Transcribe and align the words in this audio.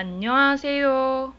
안녕하세요. 0.00 1.34